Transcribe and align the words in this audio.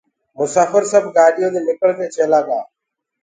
مساڦر 0.39 0.83
سب 0.91 1.03
گآڏيو 1.15 1.47
دي 1.53 1.59
نکݪ 1.67 1.91
ڪي 1.99 2.05
چيلآ 2.15 2.39
گآ 2.47 2.59